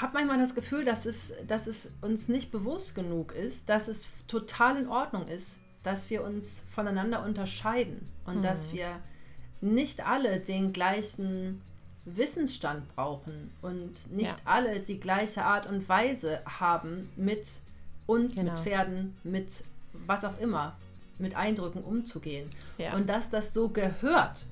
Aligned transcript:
habe 0.00 0.14
manchmal 0.14 0.38
das 0.38 0.54
Gefühl, 0.54 0.84
dass 0.84 1.06
es, 1.06 1.34
dass 1.46 1.66
es 1.66 1.94
uns 2.00 2.28
nicht 2.28 2.50
bewusst 2.50 2.94
genug 2.94 3.32
ist, 3.32 3.68
dass 3.68 3.88
es 3.88 4.08
total 4.26 4.76
in 4.78 4.88
Ordnung 4.88 5.26
ist, 5.28 5.58
dass 5.82 6.10
wir 6.10 6.24
uns 6.24 6.62
voneinander 6.70 7.24
unterscheiden 7.24 8.00
und 8.24 8.38
mhm. 8.38 8.42
dass 8.42 8.72
wir 8.72 9.00
nicht 9.60 10.06
alle 10.06 10.40
den 10.40 10.72
gleichen 10.72 11.60
Wissensstand 12.04 12.94
brauchen 12.94 13.52
und 13.62 14.10
nicht 14.10 14.30
ja. 14.30 14.36
alle 14.44 14.80
die 14.80 14.98
gleiche 14.98 15.44
Art 15.44 15.66
und 15.66 15.88
Weise 15.88 16.38
haben, 16.46 17.08
mit 17.16 17.48
uns, 18.06 18.36
genau. 18.36 18.52
mit 18.52 18.60
Pferden, 18.60 19.16
mit 19.22 19.64
was 20.06 20.24
auch 20.24 20.38
immer, 20.38 20.76
mit 21.18 21.36
Eindrücken 21.36 21.82
umzugehen. 21.82 22.48
Ja. 22.78 22.94
Und 22.94 23.08
dass 23.08 23.28
das 23.28 23.52
so 23.52 23.68
gehört. 23.68 24.46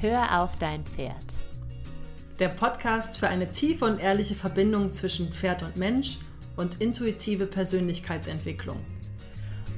Hör 0.00 0.40
auf 0.40 0.58
dein 0.58 0.82
Pferd. 0.86 1.26
Der 2.38 2.48
Podcast 2.48 3.18
für 3.18 3.28
eine 3.28 3.50
tiefe 3.50 3.84
und 3.84 4.00
ehrliche 4.00 4.34
Verbindung 4.34 4.94
zwischen 4.94 5.30
Pferd 5.30 5.62
und 5.62 5.76
Mensch 5.76 6.16
und 6.56 6.80
intuitive 6.80 7.44
Persönlichkeitsentwicklung. 7.44 8.78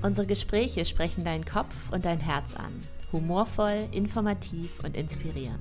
Unsere 0.01 0.29
Gespräche 0.29 0.85
sprechen 0.85 1.25
deinen 1.25 1.45
Kopf 1.45 1.75
und 1.91 2.05
dein 2.05 2.21
Herz 2.21 2.55
an. 2.55 2.73
Humorvoll, 3.11 3.81
informativ 3.91 4.71
und 4.85 4.97
inspirierend. 4.97 5.59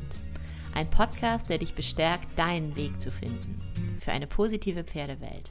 Ein 0.76 0.88
Podcast, 0.92 1.50
der 1.50 1.58
dich 1.58 1.74
bestärkt, 1.74 2.38
deinen 2.38 2.76
Weg 2.76 3.02
zu 3.02 3.10
finden. 3.10 3.58
Für 4.06 4.12
eine 4.12 4.28
positive 4.28 4.84
Pferdewelt. 4.84 5.50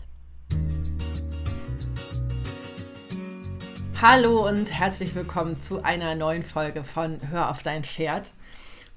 Hallo 4.01 4.47
und 4.47 4.67
herzlich 4.67 5.17
willkommen 5.17 5.61
zu 5.61 5.83
einer 5.83 6.15
neuen 6.15 6.45
Folge 6.45 6.85
von 6.85 7.19
Hör 7.29 7.51
auf 7.51 7.65
dein 7.65 7.83
Pferd. 7.83 8.31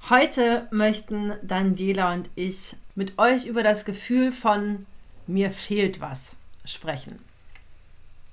Heute 0.10 0.68
möchten 0.70 1.32
Daniela 1.44 2.12
und 2.14 2.30
ich 2.36 2.76
mit 2.94 3.18
euch 3.18 3.46
über 3.46 3.64
das 3.64 3.86
Gefühl 3.86 4.34
von 4.34 4.86
mir 5.28 5.50
fehlt 5.50 6.02
was 6.02 6.36
sprechen. 6.66 7.24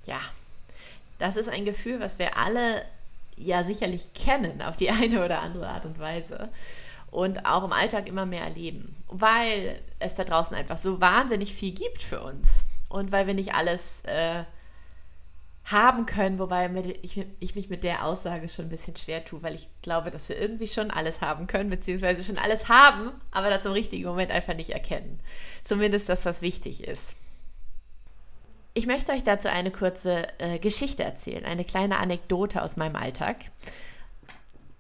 Ja, 0.05 0.19
das 1.21 1.37
ist 1.37 1.49
ein 1.49 1.65
Gefühl, 1.65 2.01
was 2.01 2.19
wir 2.19 2.37
alle 2.37 2.85
ja 3.37 3.63
sicherlich 3.63 4.13
kennen 4.15 4.63
auf 4.63 4.77
die 4.77 4.91
eine 4.91 5.25
oder 5.25 5.43
andere 5.43 5.69
Art 5.69 5.85
und 5.85 6.01
Weise 6.01 6.49
und 7.13 7.47
auch 7.47 7.63
im 7.63 7.73
Alltag 7.73 8.09
immer 8.09 8.27
mehr 8.27 8.43
erleben, 8.43 8.97
weil 9.07 9.81
es 10.01 10.17
da 10.17 10.25
draußen 10.25 10.57
einfach 10.57 10.79
so 10.79 11.01
wahnsinnig 11.01 11.55
viel 11.55 11.73
gibt 11.73 12.03
für 12.03 12.21
uns 12.21 12.65
und 12.89 13.13
weil 13.13 13.29
wir 13.29 13.35
nicht 13.35 13.55
alles 13.55 14.03
äh, 14.07 14.43
haben 15.73 16.07
können, 16.07 16.39
wobei 16.39 16.71
ich, 17.03 17.25
ich, 17.39 17.55
mich 17.55 17.69
mit 17.69 17.85
der 17.85 18.05
Aussage 18.05 18.49
schon 18.49 18.67
ein 18.67 18.71
bisschen 18.71 18.97
schwer 18.97 19.25
tue, 19.25 19.43
weil 19.43 19.55
ich 19.55 19.69
glaube, 19.83 20.11
dass 20.11 20.29
wir 20.29 20.39
irgendwie 20.39 20.67
schon 20.67 20.91
alles 20.91 21.21
haben 21.21 21.47
können, 21.47 21.71
beziehungsweise 21.71 22.25
schon 22.25 22.39
alles 22.39 22.69
haben, 22.69 23.13
aber 23.31 23.51
das 23.51 23.65
im 23.65 23.73
richtigen 23.73 24.05
Moment 24.05 24.31
einfach 24.31 24.55
nicht 24.55 24.71
erkennen. 24.71 25.21
Zumindest 25.65 26.09
das, 26.09 26.25
was 26.25 26.43
wichtig 26.43 26.85
ist. 26.85 27.17
Ich 28.75 28.87
möchte 28.87 29.13
euch 29.13 29.25
dazu 29.25 29.49
eine 29.49 29.71
kurze 29.71 30.29
äh, 30.39 30.59
Geschichte 30.59 31.03
erzählen, 31.03 31.45
eine 31.45 31.65
kleine 31.65 31.99
Anekdote 31.99 32.63
aus 32.63 32.77
meinem 32.77 32.97
Alltag. 32.97 33.37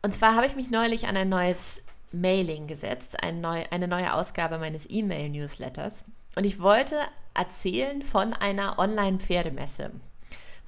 Und 0.02 0.14
zwar 0.14 0.36
habe 0.36 0.46
ich 0.46 0.56
mich 0.56 0.70
neulich 0.70 1.06
an 1.06 1.16
ein 1.16 1.28
neues 1.28 1.82
Mailing 2.12 2.66
gesetzt, 2.66 3.22
ein 3.22 3.40
neu, 3.40 3.64
eine 3.70 3.88
neue 3.88 4.14
Ausgabe 4.14 4.58
meines 4.58 4.88
E-Mail-Newsletters. 4.88 6.04
Und 6.36 6.44
ich 6.44 6.60
wollte 6.60 6.96
erzählen 7.34 8.02
von 8.02 8.32
einer 8.32 8.78
Online-Pferdemesse, 8.78 9.90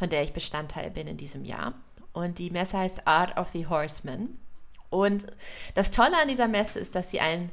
von 0.03 0.11
der 0.11 0.25
ich 0.25 0.33
Bestandteil 0.33 0.91
bin 0.91 1.07
in 1.07 1.17
diesem 1.17 1.45
Jahr. 1.45 1.75
Und 2.13 2.41
die 2.41 2.51
Messe 2.51 2.77
heißt 2.77 3.07
Art 3.07 3.37
of 3.37 3.51
the 3.53 3.69
Horseman. 3.69 4.37
Und 4.91 5.29
das 5.77 5.93
Tolle 5.93 6.21
an 6.21 6.27
dieser 6.27 6.49
Messe 6.49 6.81
ist, 6.81 6.97
dass 6.97 7.13
sie 7.13 7.21
ein, 7.21 7.53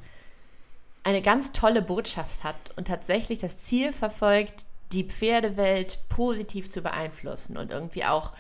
eine 1.04 1.22
ganz 1.22 1.52
tolle 1.52 1.84
Botschaft 1.84 2.44
hat 2.44 2.56
und 2.76 2.88
tatsächlich 2.88 3.38
das 3.38 3.60
Ziel 3.60 3.94
verfolgt, 3.94 4.66
die 4.94 5.04
Pferdewelt 5.04 6.00
positiv 6.10 6.72
zu 6.72 6.82
beeinflussen 6.82 7.56
und 7.56 7.70
irgendwie 7.70 8.04
auch 8.04 8.34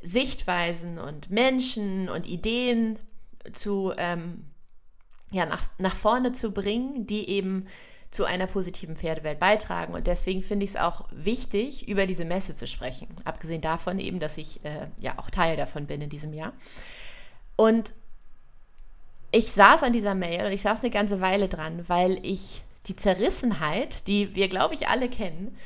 Sichtweisen 0.00 1.00
und 1.00 1.32
Menschen 1.32 2.08
und 2.08 2.24
Ideen 2.24 3.00
zu, 3.52 3.92
ähm, 3.96 4.44
ja, 5.32 5.44
nach, 5.44 5.64
nach 5.78 5.96
vorne 5.96 6.30
zu 6.30 6.52
bringen, 6.52 7.08
die 7.08 7.28
eben 7.28 7.66
zu 8.10 8.24
einer 8.24 8.46
positiven 8.46 8.96
Pferdewelt 8.96 9.38
beitragen. 9.38 9.94
Und 9.94 10.06
deswegen 10.06 10.42
finde 10.42 10.64
ich 10.64 10.70
es 10.70 10.76
auch 10.76 11.06
wichtig, 11.10 11.88
über 11.88 12.06
diese 12.06 12.24
Messe 12.24 12.54
zu 12.54 12.66
sprechen. 12.66 13.08
Abgesehen 13.24 13.60
davon 13.60 13.98
eben, 13.98 14.20
dass 14.20 14.38
ich 14.38 14.64
äh, 14.64 14.88
ja 15.00 15.18
auch 15.18 15.30
Teil 15.30 15.56
davon 15.56 15.86
bin 15.86 16.00
in 16.00 16.10
diesem 16.10 16.32
Jahr. 16.32 16.52
Und 17.56 17.92
ich 19.32 19.52
saß 19.52 19.82
an 19.82 19.92
dieser 19.92 20.14
Mail 20.14 20.46
und 20.46 20.52
ich 20.52 20.62
saß 20.62 20.82
eine 20.82 20.90
ganze 20.90 21.20
Weile 21.20 21.48
dran, 21.48 21.88
weil 21.88 22.18
ich 22.24 22.62
die 22.86 22.96
Zerrissenheit, 22.96 24.06
die 24.06 24.34
wir, 24.34 24.48
glaube 24.48 24.74
ich, 24.74 24.88
alle 24.88 25.08
kennen, 25.08 25.56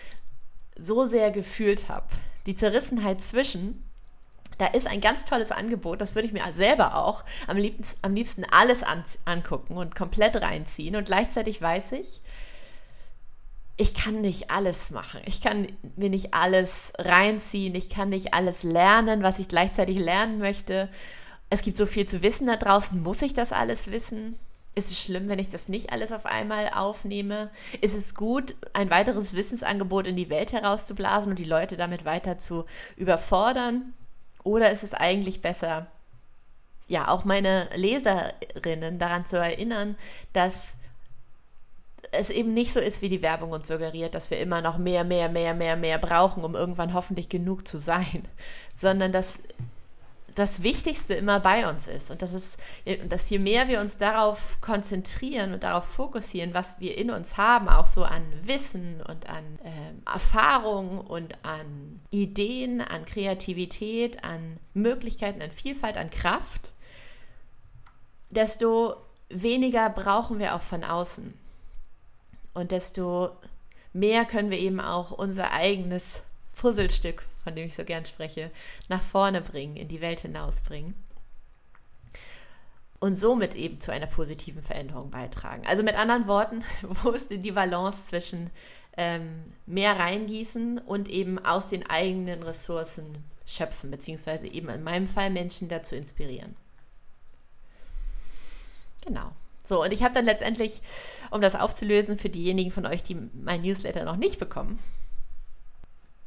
so 0.77 1.05
sehr 1.05 1.31
gefühlt 1.31 1.89
habe. 1.89 2.07
Die 2.47 2.55
Zerrissenheit 2.55 3.21
zwischen, 3.21 3.90
da 4.61 4.67
ist 4.67 4.87
ein 4.87 5.01
ganz 5.01 5.25
tolles 5.25 5.53
Angebot, 5.53 6.01
das 6.01 6.15
würde 6.15 6.27
ich 6.27 6.35
mir 6.35 6.45
selber 6.53 6.97
auch 6.97 7.25
am 7.47 7.57
liebsten, 7.57 7.99
am 8.03 8.15
liebsten 8.15 8.45
alles 8.45 8.83
an, 8.83 9.03
angucken 9.25 9.77
und 9.77 9.95
komplett 9.95 10.37
reinziehen. 10.37 10.97
Und 10.97 11.07
gleichzeitig 11.07 11.63
weiß 11.63 11.93
ich, 11.93 12.21
ich 13.79 13.95
kann 13.95 14.21
nicht 14.21 14.51
alles 14.51 14.91
machen. 14.91 15.23
Ich 15.25 15.41
kann 15.41 15.67
mir 15.97 16.11
nicht 16.11 16.35
alles 16.35 16.93
reinziehen. 16.99 17.75
Ich 17.75 17.89
kann 17.89 18.11
nicht 18.11 18.35
alles 18.35 18.63
lernen, 18.63 19.23
was 19.23 19.39
ich 19.39 19.49
gleichzeitig 19.49 19.99
lernen 19.99 20.39
möchte. 20.39 20.91
Es 21.49 21.63
gibt 21.63 21.79
so 21.79 21.87
viel 21.87 22.07
zu 22.07 22.21
wissen 22.21 22.47
da 22.47 22.57
draußen. 22.57 23.03
Muss 23.03 23.23
ich 23.23 23.33
das 23.33 23.53
alles 23.53 23.91
wissen? 23.91 24.39
Ist 24.75 24.91
es 24.91 25.03
schlimm, 25.03 25.31
wenn 25.31 25.39
ich 25.39 25.49
das 25.49 25.69
nicht 25.69 25.93
alles 25.93 26.13
auf 26.13 26.27
einmal 26.27 26.69
aufnehme? 26.75 27.51
Ist 27.81 27.97
es 27.97 28.15
gut, 28.15 28.55
ein 28.75 28.91
weiteres 28.91 29.33
Wissensangebot 29.33 30.07
in 30.07 30.17
die 30.17 30.29
Welt 30.29 30.53
herauszublasen 30.53 31.31
und 31.31 31.39
die 31.39 31.45
Leute 31.45 31.79
damit 31.79 32.05
weiter 32.05 32.37
zu 32.37 32.67
überfordern? 32.99 33.95
Oder 34.43 34.71
ist 34.71 34.83
es 34.83 34.95
eigentlich 34.95 35.43
besser, 35.43 35.87
ja, 36.89 37.09
auch 37.09 37.25
meine 37.25 37.69
Leserinnen 37.75 38.99
daran 38.99 39.27
zu 39.27 39.37
erinnern, 39.37 39.97
dass 40.33 40.75
es 42.13 42.31
eben 42.31 42.55
nicht 42.55 42.73
so 42.73 42.81
ist, 42.81 43.03
wie 43.03 43.09
die 43.09 43.23
Werbung 43.23 43.53
uns 43.53 43.69
suggeriert, 43.69 44.15
dass 44.15 44.31
wir 44.31 44.41
immer 44.41 44.63
noch 44.63 44.79
mehr, 44.79 45.05
mehr, 45.05 45.29
mehr, 45.29 45.55
mehr, 45.55 45.77
mehr 45.77 45.99
brauchen, 45.99 46.45
um 46.45 46.55
irgendwann 46.55 46.95
hoffentlich 46.95 47.29
genug 47.29 47.69
zu 47.69 47.79
sein, 47.79 48.27
sondern 48.75 49.13
dass 49.13 49.39
das 50.35 50.63
Wichtigste 50.63 51.15
immer 51.15 51.41
bei 51.41 51.69
uns 51.69 51.89
ist 51.89 52.11
und 52.11 52.23
dass, 52.23 52.33
es, 52.33 52.57
dass 53.09 53.29
je 53.31 53.39
mehr 53.39 53.69
wir 53.69 53.81
uns 53.81 53.97
darauf 53.97 54.61
konzentrieren 54.61 55.53
und 55.53 55.65
darauf 55.65 55.85
fokussieren, 55.85 56.55
was 56.55 56.81
wir 56.81 56.97
in 56.97 57.11
uns 57.11 57.37
haben, 57.37 57.69
auch 57.69 57.87
so 57.87 58.05
an 58.05 58.23
Wissen 58.43 59.03
und 59.07 59.29
an 59.29 59.59
äh, 59.65 60.11
Erfahrung 60.11 60.99
und 61.01 61.35
an 61.45 62.01
Ideen, 62.11 62.81
an 62.81 63.05
Kreativität, 63.05 64.25
an 64.25 64.59
Möglichkeiten, 64.75 65.43
an 65.43 65.51
Vielfalt, 65.51 65.97
an 65.97 66.11
Kraft, 66.11 66.73
desto 68.31 68.97
weniger 69.29 69.91
brauchen 69.91 70.39
wir 70.39 70.55
auch 70.55 70.63
von 70.63 70.85
außen. 70.85 71.35
Und 72.53 72.73
desto 72.73 73.31
mehr 73.93 74.25
können 74.25 74.51
wir 74.51 74.59
eben 74.59 74.81
auch 74.81 75.11
unser 75.13 75.53
eigenes 75.53 76.23
Puzzlestück, 76.57 77.25
von 77.43 77.55
dem 77.55 77.67
ich 77.67 77.75
so 77.75 77.85
gern 77.85 78.05
spreche, 78.05 78.51
nach 78.89 79.03
vorne 79.03 79.41
bringen, 79.41 79.77
in 79.77 79.89
die 79.89 80.01
Welt 80.01 80.21
hinausbringen. 80.21 80.95
Und 82.99 83.15
somit 83.15 83.55
eben 83.55 83.81
zu 83.81 83.93
einer 83.93 84.07
positiven 84.07 84.63
Veränderung 84.63 85.11
beitragen. 85.11 85.67
Also 85.67 85.83
mit 85.83 85.95
anderen 85.95 86.27
Worten, 86.27 86.63
wo 86.83 87.11
ist 87.11 87.31
denn 87.31 87.43
die 87.43 87.53
Balance 87.53 88.05
zwischen 88.05 88.51
ähm, 88.97 89.45
mehr 89.67 89.99
reingießen 89.99 90.79
und 90.79 91.09
eben 91.09 91.39
aus 91.45 91.69
den 91.69 91.89
eigenen 91.89 92.43
Ressourcen 92.43 93.25
schöpfen, 93.47 93.91
beziehungsweise 93.91 94.47
eben 94.47 94.69
in 94.69 94.83
meinem 94.83 95.09
Fall 95.09 95.31
Menschen 95.31 95.69
dazu 95.69 95.95
inspirieren. 95.95 96.55
Genau. 99.07 99.33
So, 99.65 99.83
und 99.83 99.93
ich 99.93 100.03
habe 100.03 100.15
dann 100.15 100.25
letztendlich, 100.25 100.81
um 101.31 101.41
das 101.41 101.55
aufzulösen, 101.55 102.19
für 102.19 102.29
diejenigen 102.29 102.71
von 102.71 102.87
euch, 102.87 103.03
die 103.03 103.17
mein 103.33 103.63
Newsletter 103.63 104.05
noch 104.05 104.17
nicht 104.17 104.39
bekommen, 104.39 104.79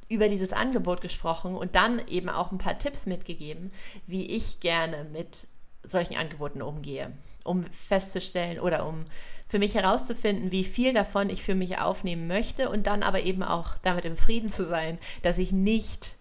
über 0.09 0.29
dieses 0.29 0.53
Angebot 0.53 1.01
gesprochen 1.01 1.55
und 1.55 1.75
dann 1.75 2.05
eben 2.07 2.29
auch 2.29 2.51
ein 2.51 2.57
paar 2.57 2.77
Tipps 2.77 3.05
mitgegeben, 3.05 3.71
wie 4.07 4.25
ich 4.27 4.59
gerne 4.59 5.05
mit 5.05 5.47
solchen 5.83 6.15
Angeboten 6.15 6.61
umgehe, 6.61 7.11
um 7.43 7.63
festzustellen 7.65 8.59
oder 8.59 8.85
um 8.85 9.05
für 9.47 9.59
mich 9.59 9.75
herauszufinden, 9.75 10.51
wie 10.51 10.63
viel 10.63 10.93
davon 10.93 11.29
ich 11.29 11.43
für 11.43 11.55
mich 11.55 11.77
aufnehmen 11.77 12.27
möchte 12.27 12.69
und 12.69 12.87
dann 12.87 13.03
aber 13.03 13.21
eben 13.21 13.43
auch 13.43 13.77
damit 13.83 14.05
im 14.05 14.17
Frieden 14.17 14.49
zu 14.49 14.65
sein, 14.65 14.97
dass 15.21 15.37
ich 15.37 15.51
nicht 15.51 16.15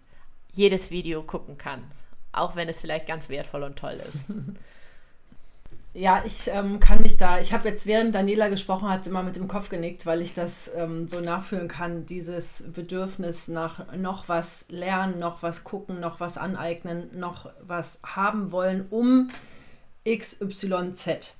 jedes 0.52 0.90
Video 0.90 1.22
gucken 1.22 1.56
kann, 1.56 1.82
auch 2.32 2.56
wenn 2.56 2.68
es 2.68 2.80
vielleicht 2.80 3.06
ganz 3.06 3.28
wertvoll 3.28 3.62
und 3.62 3.78
toll 3.78 3.98
ist. 4.06 4.26
Ja, 5.94 6.22
ich 6.24 6.48
ähm, 6.48 6.80
kann 6.80 7.02
mich 7.02 7.18
da, 7.18 7.38
ich 7.38 7.52
habe 7.52 7.68
jetzt 7.68 7.86
während 7.86 8.14
Daniela 8.14 8.48
gesprochen 8.48 8.88
hat, 8.88 9.06
immer 9.06 9.22
mit 9.22 9.36
dem 9.36 9.46
Kopf 9.46 9.68
genickt, 9.68 10.06
weil 10.06 10.22
ich 10.22 10.32
das 10.32 10.70
ähm, 10.74 11.06
so 11.06 11.20
nachfühlen 11.20 11.68
kann, 11.68 12.06
dieses 12.06 12.64
Bedürfnis 12.72 13.48
nach 13.48 13.94
noch 13.94 14.26
was 14.26 14.64
lernen, 14.70 15.18
noch 15.18 15.42
was 15.42 15.64
gucken, 15.64 16.00
noch 16.00 16.18
was 16.18 16.38
aneignen, 16.38 17.10
noch 17.12 17.50
was 17.60 18.00
haben 18.04 18.52
wollen, 18.52 18.86
um 18.88 19.28
XYZ. 20.08 21.36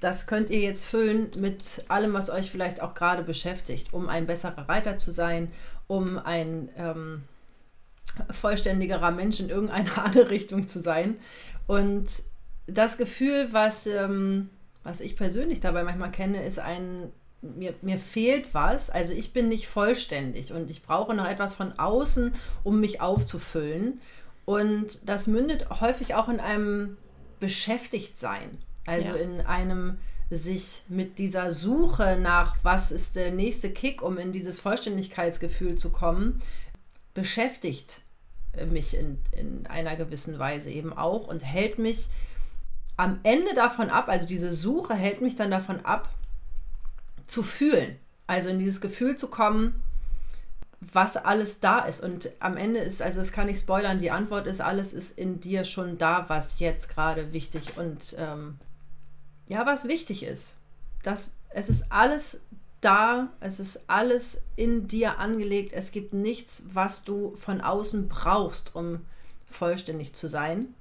Das 0.00 0.28
könnt 0.28 0.50
ihr 0.50 0.60
jetzt 0.60 0.84
füllen 0.84 1.30
mit 1.38 1.84
allem, 1.88 2.12
was 2.12 2.30
euch 2.30 2.48
vielleicht 2.48 2.80
auch 2.82 2.94
gerade 2.94 3.24
beschäftigt, 3.24 3.92
um 3.92 4.08
ein 4.08 4.26
besserer 4.26 4.68
Reiter 4.68 4.98
zu 4.98 5.10
sein, 5.10 5.50
um 5.88 6.16
ein 6.18 6.68
ähm, 6.76 7.22
vollständigerer 8.30 9.10
Mensch 9.10 9.40
in 9.40 9.48
irgendeine 9.48 9.96
andere 10.04 10.30
Richtung 10.30 10.68
zu 10.68 10.78
sein. 10.78 11.16
Und 11.66 12.22
das 12.66 12.98
Gefühl, 12.98 13.48
was, 13.52 13.86
ähm, 13.86 14.50
was 14.82 15.00
ich 15.00 15.16
persönlich 15.16 15.60
dabei 15.60 15.84
manchmal 15.84 16.10
kenne, 16.10 16.44
ist 16.44 16.58
ein, 16.58 17.12
mir, 17.42 17.74
mir 17.82 17.98
fehlt 17.98 18.54
was. 18.54 18.90
Also 18.90 19.12
ich 19.12 19.32
bin 19.32 19.48
nicht 19.48 19.68
vollständig 19.68 20.52
und 20.52 20.70
ich 20.70 20.82
brauche 20.82 21.14
noch 21.14 21.28
etwas 21.28 21.54
von 21.54 21.78
außen, 21.78 22.34
um 22.64 22.80
mich 22.80 23.00
aufzufüllen. 23.00 24.00
Und 24.44 25.08
das 25.08 25.26
mündet 25.26 25.68
häufig 25.80 26.14
auch 26.14 26.28
in 26.28 26.40
einem 26.40 26.96
Beschäftigtsein. 27.40 28.58
Also 28.86 29.16
ja. 29.16 29.22
in 29.22 29.40
einem 29.40 29.98
sich 30.30 30.82
mit 30.88 31.18
dieser 31.18 31.52
Suche 31.52 32.18
nach, 32.20 32.56
was 32.62 32.90
ist 32.90 33.16
der 33.16 33.30
nächste 33.30 33.70
Kick, 33.70 34.02
um 34.02 34.18
in 34.18 34.32
dieses 34.32 34.58
Vollständigkeitsgefühl 34.58 35.76
zu 35.76 35.90
kommen, 35.90 36.40
beschäftigt 37.14 38.00
mich 38.70 38.96
in, 38.96 39.18
in 39.32 39.66
einer 39.66 39.96
gewissen 39.96 40.38
Weise 40.38 40.70
eben 40.70 40.92
auch 40.92 41.28
und 41.28 41.44
hält 41.44 41.78
mich 41.78 42.08
am 42.96 43.20
Ende 43.22 43.54
davon 43.54 43.90
ab, 43.90 44.08
also 44.08 44.26
diese 44.26 44.52
Suche 44.52 44.94
hält 44.94 45.20
mich 45.20 45.36
dann 45.36 45.50
davon 45.50 45.84
ab, 45.84 46.08
zu 47.26 47.42
fühlen. 47.42 47.96
Also 48.26 48.50
in 48.50 48.58
dieses 48.58 48.80
Gefühl 48.80 49.16
zu 49.16 49.28
kommen, 49.28 49.82
was 50.80 51.16
alles 51.16 51.60
da 51.60 51.80
ist. 51.80 52.02
Und 52.02 52.30
am 52.40 52.56
Ende 52.56 52.80
ist, 52.80 53.02
also 53.02 53.20
das 53.20 53.32
kann 53.32 53.48
ich 53.48 53.58
spoilern, 53.58 53.98
die 53.98 54.10
Antwort 54.10 54.46
ist, 54.46 54.60
alles 54.60 54.92
ist 54.92 55.18
in 55.18 55.40
dir 55.40 55.64
schon 55.64 55.98
da, 55.98 56.28
was 56.28 56.58
jetzt 56.58 56.88
gerade 56.88 57.32
wichtig 57.32 57.76
und 57.76 58.16
ähm, 58.18 58.58
ja, 59.48 59.66
was 59.66 59.88
wichtig 59.88 60.22
ist. 60.22 60.56
Das, 61.02 61.32
es 61.50 61.68
ist 61.68 61.86
alles 61.90 62.40
da, 62.80 63.28
es 63.40 63.60
ist 63.60 63.88
alles 63.88 64.44
in 64.56 64.86
dir 64.86 65.18
angelegt. 65.18 65.72
Es 65.72 65.92
gibt 65.92 66.12
nichts, 66.12 66.64
was 66.72 67.04
du 67.04 67.34
von 67.36 67.60
außen 67.60 68.08
brauchst, 68.08 68.74
um 68.74 69.04
vollständig 69.50 70.14
zu 70.14 70.28
sein. 70.28 70.74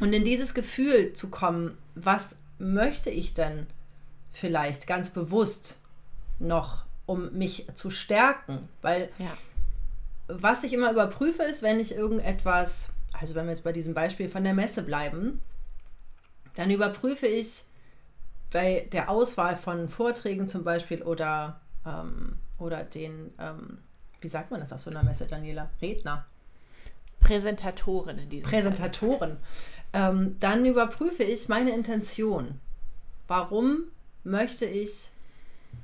Und 0.00 0.12
in 0.12 0.24
dieses 0.24 0.54
Gefühl 0.54 1.12
zu 1.12 1.30
kommen, 1.30 1.76
was 1.94 2.38
möchte 2.58 3.10
ich 3.10 3.34
denn 3.34 3.66
vielleicht 4.32 4.86
ganz 4.86 5.10
bewusst 5.10 5.78
noch, 6.38 6.84
um 7.06 7.32
mich 7.32 7.66
zu 7.74 7.90
stärken? 7.90 8.68
Weil 8.80 9.10
ja. 9.18 9.30
was 10.28 10.64
ich 10.64 10.72
immer 10.72 10.90
überprüfe, 10.90 11.42
ist, 11.42 11.62
wenn 11.62 11.80
ich 11.80 11.94
irgendetwas, 11.94 12.92
also 13.12 13.34
wenn 13.34 13.46
wir 13.46 13.52
jetzt 13.52 13.64
bei 13.64 13.72
diesem 13.72 13.94
Beispiel 13.94 14.28
von 14.28 14.44
der 14.44 14.54
Messe 14.54 14.82
bleiben, 14.82 15.40
dann 16.54 16.70
überprüfe 16.70 17.26
ich 17.26 17.64
bei 18.52 18.86
der 18.92 19.08
Auswahl 19.08 19.56
von 19.56 19.88
Vorträgen 19.88 20.48
zum 20.48 20.64
Beispiel 20.64 21.02
oder, 21.02 21.60
ähm, 21.86 22.36
oder 22.58 22.84
den, 22.84 23.32
ähm, 23.38 23.78
wie 24.20 24.28
sagt 24.28 24.50
man 24.50 24.60
das 24.60 24.72
auf 24.72 24.82
so 24.82 24.90
einer 24.90 25.02
Messe, 25.02 25.26
Daniela? 25.26 25.70
Redner. 25.80 26.26
Präsentatoren 27.20 28.18
in 28.18 28.28
diesem 28.28 28.50
Präsentatoren. 28.50 29.38
Ähm, 29.92 30.36
dann 30.40 30.64
überprüfe 30.64 31.22
ich 31.22 31.48
meine 31.48 31.72
Intention. 31.72 32.60
Warum 33.28 33.84
möchte 34.24 34.64
ich 34.64 35.10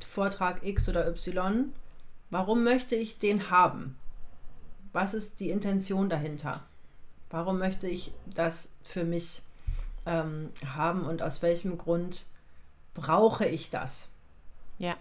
Vortrag 0.06 0.64
X 0.64 0.88
oder 0.88 1.06
Y? 1.08 1.72
Warum 2.30 2.64
möchte 2.64 2.94
ich 2.94 3.18
den 3.18 3.50
haben? 3.50 3.96
Was 4.92 5.14
ist 5.14 5.40
die 5.40 5.50
Intention 5.50 6.08
dahinter? 6.08 6.62
Warum 7.30 7.58
möchte 7.58 7.88
ich 7.88 8.12
das 8.26 8.72
für 8.82 9.04
mich 9.04 9.42
ähm, 10.06 10.50
haben 10.74 11.04
und 11.04 11.22
aus 11.22 11.42
welchem 11.42 11.76
Grund 11.76 12.26
brauche 12.94 13.46
ich 13.46 13.70
das? 13.70 14.10
Ja, 14.78 14.96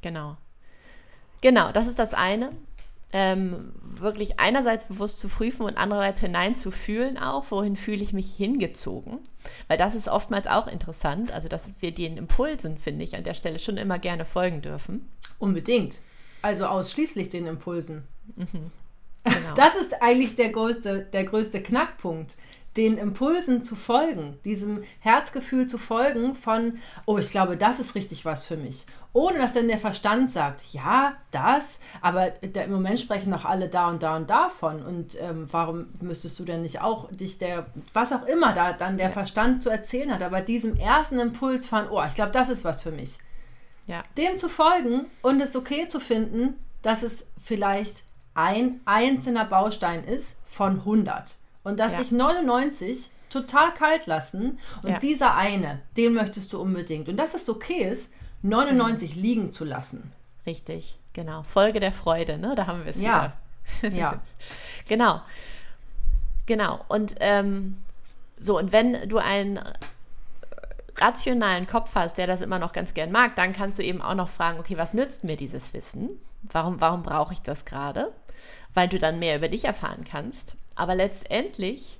genau. 0.00 0.36
Genau, 1.40 1.72
das 1.72 1.88
ist 1.88 1.98
das 1.98 2.14
eine 2.14 2.52
ähm, 3.12 3.72
wirklich 3.82 4.40
einerseits 4.40 4.86
bewusst 4.86 5.18
zu 5.18 5.28
prüfen 5.28 5.64
und 5.64 5.76
andererseits 5.76 6.20
hineinzufühlen 6.20 7.18
auch, 7.18 7.50
wohin 7.50 7.76
fühle 7.76 8.02
ich 8.02 8.12
mich 8.12 8.34
hingezogen. 8.34 9.18
Weil 9.68 9.76
das 9.76 9.94
ist 9.94 10.08
oftmals 10.08 10.46
auch 10.46 10.66
interessant, 10.66 11.30
also 11.30 11.48
dass 11.48 11.70
wir 11.80 11.92
den 11.92 12.16
Impulsen, 12.16 12.78
finde 12.78 13.04
ich, 13.04 13.14
an 13.14 13.24
der 13.24 13.34
Stelle 13.34 13.58
schon 13.58 13.76
immer 13.76 13.98
gerne 13.98 14.24
folgen 14.24 14.62
dürfen. 14.62 15.08
Unbedingt. 15.38 16.00
Also 16.40 16.66
ausschließlich 16.66 17.28
den 17.28 17.46
Impulsen. 17.46 18.04
Mhm. 18.36 18.70
Genau. 19.24 19.54
Das 19.54 19.76
ist 19.76 20.02
eigentlich 20.02 20.34
der 20.34 20.48
größte, 20.48 21.06
der 21.12 21.22
größte 21.22 21.62
Knackpunkt 21.62 22.34
den 22.76 22.96
Impulsen 22.96 23.60
zu 23.60 23.76
folgen, 23.76 24.38
diesem 24.44 24.82
Herzgefühl 25.00 25.66
zu 25.66 25.76
folgen 25.78 26.34
von, 26.34 26.78
oh, 27.04 27.18
ich 27.18 27.30
glaube, 27.30 27.56
das 27.56 27.80
ist 27.80 27.94
richtig 27.94 28.24
was 28.24 28.46
für 28.46 28.56
mich. 28.56 28.86
Ohne 29.12 29.38
dass 29.38 29.52
dann 29.52 29.68
der 29.68 29.78
Verstand 29.78 30.30
sagt, 30.30 30.64
ja, 30.72 31.12
das, 31.32 31.80
aber 32.00 32.42
im 32.42 32.72
Moment 32.72 32.98
sprechen 32.98 33.28
noch 33.28 33.44
alle 33.44 33.68
da 33.68 33.88
und 33.88 34.02
da 34.02 34.16
und 34.16 34.30
davon. 34.30 34.82
Und 34.82 35.20
ähm, 35.20 35.46
warum 35.50 35.88
müsstest 36.00 36.38
du 36.38 36.44
denn 36.44 36.62
nicht 36.62 36.80
auch 36.80 37.10
dich 37.10 37.36
der, 37.36 37.66
was 37.92 38.12
auch 38.12 38.24
immer 38.24 38.54
da 38.54 38.72
dann 38.72 38.96
der 38.96 39.08
ja. 39.08 39.12
Verstand 39.12 39.62
zu 39.62 39.68
erzählen 39.68 40.14
hat, 40.14 40.22
aber 40.22 40.40
diesem 40.40 40.76
ersten 40.76 41.18
Impuls 41.18 41.66
von, 41.66 41.90
oh, 41.90 42.02
ich 42.08 42.14
glaube, 42.14 42.32
das 42.32 42.48
ist 42.48 42.64
was 42.64 42.82
für 42.82 42.92
mich. 42.92 43.18
Ja. 43.86 44.02
Dem 44.16 44.38
zu 44.38 44.48
folgen 44.48 45.06
und 45.20 45.42
es 45.42 45.56
okay 45.56 45.88
zu 45.88 46.00
finden, 46.00 46.54
dass 46.80 47.02
es 47.02 47.28
vielleicht 47.44 48.04
ein 48.32 48.80
einzelner 48.86 49.44
Baustein 49.44 50.04
ist 50.04 50.40
von 50.46 50.78
100 50.78 51.41
und 51.64 51.78
dass 51.78 51.92
ja. 51.92 51.98
dich 51.98 52.12
99 52.12 53.10
total 53.28 53.72
kalt 53.72 54.06
lassen 54.06 54.58
und 54.82 54.90
ja. 54.90 54.98
dieser 54.98 55.34
eine, 55.34 55.80
den 55.96 56.14
möchtest 56.14 56.52
du 56.52 56.60
unbedingt. 56.60 57.08
Und 57.08 57.16
dass 57.16 57.34
es 57.34 57.48
okay 57.48 57.84
ist, 57.84 58.12
99 58.42 59.16
mhm. 59.16 59.22
liegen 59.22 59.52
zu 59.52 59.64
lassen. 59.64 60.12
Richtig, 60.46 60.98
genau. 61.12 61.42
Folge 61.42 61.80
der 61.80 61.92
Freude, 61.92 62.36
ne? 62.36 62.54
Da 62.54 62.66
haben 62.66 62.84
wir 62.84 62.90
es 62.90 63.00
ja. 63.00 63.32
wieder. 63.82 63.94
Ja. 63.96 64.20
genau. 64.88 65.20
Genau. 66.46 66.84
Und 66.88 67.14
ähm, 67.20 67.78
so, 68.38 68.58
und 68.58 68.72
wenn 68.72 69.08
du 69.08 69.18
einen 69.18 69.60
rationalen 70.98 71.66
Kopf 71.66 71.94
hast, 71.94 72.18
der 72.18 72.26
das 72.26 72.40
immer 72.40 72.58
noch 72.58 72.72
ganz 72.72 72.92
gern 72.92 73.12
mag, 73.12 73.36
dann 73.36 73.52
kannst 73.52 73.78
du 73.78 73.84
eben 73.84 74.02
auch 74.02 74.14
noch 74.14 74.28
fragen, 74.28 74.58
okay, 74.58 74.76
was 74.76 74.94
nützt 74.94 75.24
mir 75.24 75.36
dieses 75.36 75.72
Wissen? 75.72 76.10
Warum, 76.42 76.80
warum 76.80 77.02
brauche 77.02 77.32
ich 77.32 77.40
das 77.40 77.64
gerade? 77.64 78.12
Weil 78.74 78.88
du 78.88 78.98
dann 78.98 79.20
mehr 79.20 79.36
über 79.36 79.48
dich 79.48 79.64
erfahren 79.64 80.04
kannst. 80.04 80.56
Aber 80.74 80.94
letztendlich 80.94 81.98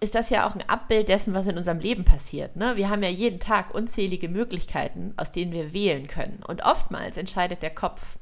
ist 0.00 0.14
das 0.16 0.30
ja 0.30 0.46
auch 0.46 0.56
ein 0.56 0.68
Abbild 0.68 1.08
dessen, 1.08 1.32
was 1.32 1.46
in 1.46 1.56
unserem 1.56 1.78
Leben 1.78 2.04
passiert. 2.04 2.56
Ne? 2.56 2.76
Wir 2.76 2.90
haben 2.90 3.04
ja 3.04 3.08
jeden 3.08 3.38
Tag 3.38 3.72
unzählige 3.72 4.28
Möglichkeiten, 4.28 5.14
aus 5.16 5.30
denen 5.30 5.52
wir 5.52 5.72
wählen 5.72 6.08
können. 6.08 6.42
Und 6.46 6.64
oftmals 6.64 7.16
entscheidet 7.16 7.62
der 7.62 7.74
Kopf. 7.74 8.18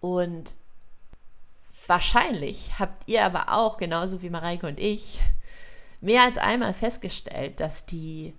Und 0.00 0.54
wahrscheinlich 1.86 2.78
habt 2.78 3.08
ihr 3.08 3.24
aber 3.24 3.52
auch, 3.52 3.76
genauso 3.76 4.20
wie 4.20 4.30
Mareike 4.30 4.66
und 4.66 4.80
ich, 4.80 5.20
mehr 6.00 6.22
als 6.22 6.38
einmal 6.38 6.74
festgestellt, 6.74 7.60
dass 7.60 7.86
die 7.86 8.34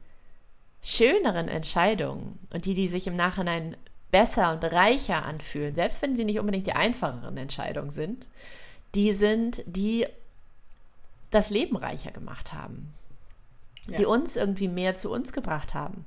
schöneren 0.82 1.48
Entscheidungen 1.48 2.38
und 2.54 2.66
die, 2.66 2.74
die 2.74 2.88
sich 2.88 3.08
im 3.08 3.16
Nachhinein 3.16 3.78
besser 4.12 4.52
und 4.52 4.64
reicher 4.64 5.26
anfühlen, 5.26 5.74
selbst 5.74 6.02
wenn 6.02 6.16
sie 6.16 6.26
nicht 6.26 6.40
unbedingt 6.40 6.68
die 6.68 6.74
einfacheren 6.74 7.38
Entscheidungen 7.38 7.90
sind, 7.90 8.28
die 8.96 9.14
sind, 9.14 9.62
die 9.66 10.08
das 11.32 11.50
Leben 11.50 11.76
reicher 11.76 12.12
gemacht 12.12 12.54
haben, 12.54 12.94
ja. 13.88 13.98
die 13.98 14.06
uns 14.06 14.36
irgendwie 14.36 14.68
mehr 14.68 14.96
zu 14.96 15.12
uns 15.12 15.34
gebracht 15.34 15.74
haben. 15.74 16.06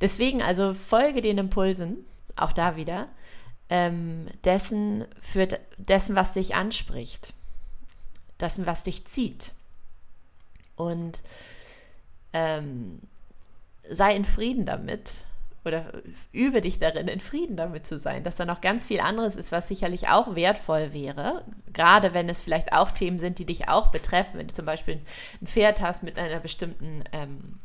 Deswegen 0.00 0.42
also 0.42 0.74
folge 0.74 1.22
den 1.22 1.38
Impulsen, 1.38 2.04
auch 2.36 2.52
da 2.52 2.76
wieder, 2.76 3.08
ähm, 3.70 4.26
dessen, 4.44 5.04
für 5.20 5.48
dessen, 5.76 6.14
was 6.14 6.34
dich 6.34 6.54
anspricht, 6.54 7.34
dessen, 8.40 8.66
was 8.66 8.82
dich 8.82 9.06
zieht. 9.06 9.52
Und 10.76 11.22
ähm, 12.32 13.00
sei 13.90 14.14
in 14.14 14.24
Frieden 14.24 14.64
damit, 14.64 15.24
oder 15.68 16.02
übe 16.32 16.60
dich 16.60 16.80
darin, 16.80 17.06
in 17.06 17.20
Frieden 17.20 17.56
damit 17.56 17.86
zu 17.86 17.96
sein, 17.96 18.24
dass 18.24 18.36
da 18.36 18.44
noch 18.44 18.60
ganz 18.60 18.86
viel 18.86 19.00
anderes 19.00 19.36
ist, 19.36 19.52
was 19.52 19.68
sicherlich 19.68 20.08
auch 20.08 20.34
wertvoll 20.34 20.92
wäre, 20.92 21.44
gerade 21.72 22.14
wenn 22.14 22.28
es 22.28 22.42
vielleicht 22.42 22.72
auch 22.72 22.90
Themen 22.90 23.20
sind, 23.20 23.38
die 23.38 23.46
dich 23.46 23.68
auch 23.68 23.92
betreffen. 23.92 24.38
Wenn 24.38 24.48
du 24.48 24.54
zum 24.54 24.66
Beispiel 24.66 25.00
ein 25.40 25.46
Pferd 25.46 25.80
hast 25.80 26.02
mit 26.02 26.18
einer 26.18 26.40
bestimmten 26.40 27.04
ähm, 27.12 27.60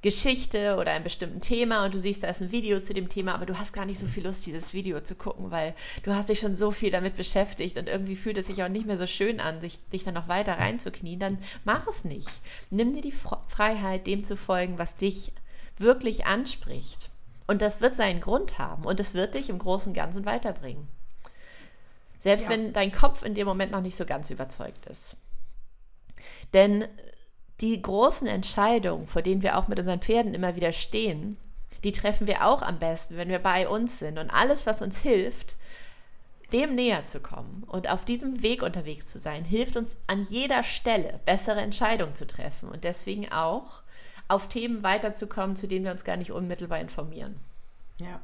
Geschichte 0.00 0.76
oder 0.76 0.92
einem 0.92 1.02
bestimmten 1.02 1.40
Thema 1.40 1.84
und 1.84 1.92
du 1.92 1.98
siehst, 1.98 2.22
da 2.22 2.28
ist 2.28 2.40
ein 2.40 2.52
Video 2.52 2.78
zu 2.78 2.94
dem 2.94 3.08
Thema, 3.08 3.34
aber 3.34 3.46
du 3.46 3.58
hast 3.58 3.72
gar 3.72 3.84
nicht 3.84 3.98
so 3.98 4.06
viel 4.06 4.24
Lust, 4.24 4.46
dieses 4.46 4.72
Video 4.72 5.00
zu 5.00 5.16
gucken, 5.16 5.50
weil 5.50 5.74
du 6.04 6.14
hast 6.14 6.28
dich 6.28 6.38
schon 6.38 6.54
so 6.54 6.70
viel 6.70 6.92
damit 6.92 7.16
beschäftigt 7.16 7.76
und 7.78 7.88
irgendwie 7.88 8.14
fühlt 8.14 8.38
es 8.38 8.46
sich 8.46 8.62
auch 8.62 8.68
nicht 8.68 8.86
mehr 8.86 8.96
so 8.96 9.08
schön 9.08 9.40
an, 9.40 9.60
sich, 9.60 9.80
dich 9.88 10.04
dann 10.04 10.14
noch 10.14 10.28
weiter 10.28 10.58
reinzuknien, 10.58 11.18
dann 11.18 11.38
mach 11.64 11.88
es 11.88 12.04
nicht. 12.04 12.30
Nimm 12.70 12.92
dir 12.92 13.02
die 13.02 13.14
Freiheit, 13.48 14.06
dem 14.06 14.22
zu 14.22 14.36
folgen, 14.36 14.78
was 14.78 14.94
dich 14.94 15.32
wirklich 15.78 16.26
anspricht. 16.26 17.10
Und 17.48 17.62
das 17.62 17.80
wird 17.80 17.94
seinen 17.94 18.20
Grund 18.20 18.58
haben 18.58 18.84
und 18.84 19.00
es 19.00 19.14
wird 19.14 19.34
dich 19.34 19.48
im 19.48 19.58
Großen 19.58 19.90
und 19.90 19.94
Ganzen 19.94 20.26
weiterbringen. 20.26 20.86
Selbst 22.20 22.44
ja. 22.44 22.50
wenn 22.50 22.72
dein 22.72 22.92
Kopf 22.92 23.22
in 23.22 23.34
dem 23.34 23.46
Moment 23.46 23.72
noch 23.72 23.80
nicht 23.80 23.96
so 23.96 24.04
ganz 24.04 24.30
überzeugt 24.30 24.86
ist. 24.86 25.16
Denn 26.52 26.84
die 27.60 27.80
großen 27.80 28.26
Entscheidungen, 28.28 29.06
vor 29.06 29.22
denen 29.22 29.42
wir 29.42 29.56
auch 29.56 29.66
mit 29.66 29.78
unseren 29.78 30.00
Pferden 30.00 30.34
immer 30.34 30.56
wieder 30.56 30.72
stehen, 30.72 31.38
die 31.84 31.92
treffen 31.92 32.26
wir 32.26 32.44
auch 32.44 32.60
am 32.60 32.78
besten, 32.78 33.16
wenn 33.16 33.28
wir 33.28 33.38
bei 33.38 33.66
uns 33.66 33.98
sind. 33.98 34.18
Und 34.18 34.30
alles, 34.30 34.66
was 34.66 34.82
uns 34.82 35.00
hilft, 35.00 35.56
dem 36.52 36.74
näher 36.74 37.06
zu 37.06 37.20
kommen 37.20 37.64
und 37.66 37.88
auf 37.88 38.04
diesem 38.04 38.42
Weg 38.42 38.62
unterwegs 38.62 39.06
zu 39.06 39.18
sein, 39.18 39.44
hilft 39.44 39.76
uns 39.76 39.96
an 40.06 40.22
jeder 40.22 40.62
Stelle 40.62 41.20
bessere 41.24 41.60
Entscheidungen 41.60 42.14
zu 42.14 42.26
treffen 42.26 42.68
und 42.68 42.84
deswegen 42.84 43.30
auch 43.32 43.82
auf 44.28 44.48
Themen 44.48 44.82
weiterzukommen, 44.82 45.56
zu 45.56 45.66
denen 45.66 45.84
wir 45.84 45.92
uns 45.92 46.04
gar 46.04 46.16
nicht 46.16 46.30
unmittelbar 46.30 46.80
informieren. 46.80 47.36
Ja. 48.00 48.20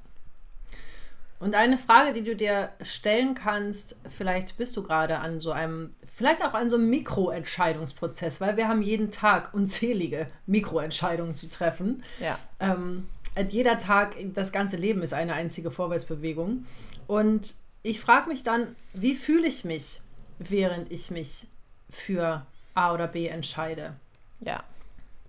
Und 1.40 1.54
eine 1.54 1.78
Frage, 1.78 2.12
die 2.12 2.24
du 2.24 2.36
dir 2.36 2.70
stellen 2.80 3.34
kannst, 3.34 3.96
vielleicht 4.08 4.56
bist 4.56 4.76
du 4.76 4.82
gerade 4.82 5.18
an 5.18 5.40
so 5.40 5.52
einem, 5.52 5.94
vielleicht 6.14 6.42
auch 6.44 6.54
an 6.54 6.70
so 6.70 6.76
einem 6.76 6.88
Mikroentscheidungsprozess, 6.90 8.40
weil 8.40 8.56
wir 8.56 8.68
haben 8.68 8.82
jeden 8.82 9.10
Tag 9.10 9.52
unzählige 9.52 10.26
Mikroentscheidungen 10.46 11.36
zu 11.36 11.48
treffen. 11.48 12.02
Ja. 12.20 12.38
Ähm, 12.60 13.08
jeder 13.48 13.78
Tag, 13.78 14.14
das 14.32 14.52
ganze 14.52 14.76
Leben 14.76 15.02
ist 15.02 15.12
eine 15.12 15.34
einzige 15.34 15.70
Vorwärtsbewegung. 15.70 16.66
Und 17.06 17.54
ich 17.82 18.00
frage 18.00 18.28
mich 18.28 18.44
dann, 18.44 18.76
wie 18.94 19.14
fühle 19.14 19.46
ich 19.46 19.64
mich, 19.64 20.00
während 20.38 20.90
ich 20.90 21.10
mich 21.10 21.48
für 21.90 22.46
A 22.74 22.94
oder 22.94 23.08
B 23.08 23.26
entscheide? 23.26 23.94
Ja. 24.40 24.62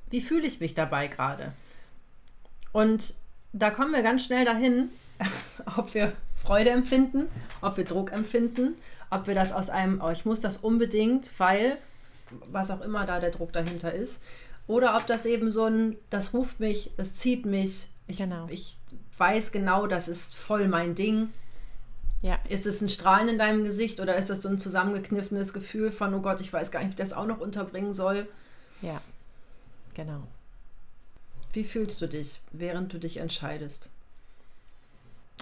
Wie 0.10 0.22
fühle 0.22 0.48
ich 0.48 0.60
mich 0.60 0.74
dabei 0.74 1.08
gerade? 1.08 1.54
Und 2.72 3.14
da 3.54 3.72
kommen 3.72 3.94
wir 3.94 4.04
ganz 4.04 4.26
schnell 4.26 4.46
dahin, 4.46 4.90
ob 5.78 5.94
wir 5.94 6.14
Freude 6.36 6.72
empfinden, 6.72 7.28
ob 7.62 7.78
wir 7.78 7.86
Druck 7.86 8.12
empfinden, 8.12 8.76
ob 9.10 9.28
wir 9.28 9.36
das 9.36 9.54
aus 9.54 9.70
einem, 9.70 10.02
oh, 10.02 10.10
ich 10.10 10.26
muss 10.26 10.42
das 10.42 10.58
unbedingt, 10.58 11.32
weil 11.38 11.78
was 12.52 12.72
auch 12.72 12.82
immer 12.82 13.06
da 13.06 13.20
der 13.20 13.32
Druck 13.32 13.54
dahinter 13.54 13.94
ist, 13.94 14.22
oder 14.68 14.98
ob 14.98 15.08
das 15.08 15.26
eben 15.26 15.52
so 15.52 15.66
ein, 15.66 15.96
das 16.10 16.34
ruft 16.34 16.60
mich, 16.60 16.92
das 16.98 17.16
zieht 17.16 17.46
mich, 17.46 17.88
ich, 18.08 18.18
genau. 18.18 18.48
ich 18.50 18.78
weiß 19.18 19.52
genau, 19.52 19.88
das 19.88 20.08
ist 20.08 20.36
voll 20.36 20.68
mein 20.68 20.96
Ding. 20.96 21.30
Ja. 22.22 22.40
Ist 22.50 22.66
es 22.66 22.82
ein 22.82 22.90
Strahlen 22.90 23.30
in 23.30 23.38
deinem 23.38 23.64
Gesicht 23.64 24.00
oder 24.00 24.16
ist 24.16 24.30
das 24.30 24.42
so 24.42 24.50
ein 24.50 24.58
zusammengekniffenes 24.58 25.54
Gefühl 25.54 25.92
von, 25.92 26.14
oh 26.14 26.22
Gott, 26.22 26.42
ich 26.42 26.52
weiß 26.52 26.72
gar 26.72 26.80
nicht, 26.80 26.90
wie 26.90 26.92
ich 26.92 26.96
das 26.98 27.14
auch 27.14 27.28
noch 27.28 27.40
unterbringen 27.40 27.94
soll? 27.94 28.28
Ja, 28.82 29.02
genau. 29.96 30.28
Wie 31.54 31.64
fühlst 31.64 32.02
du 32.02 32.08
dich, 32.08 32.42
während 32.52 32.94
du 32.94 33.00
dich 33.00 33.18
entscheidest? 33.18 33.90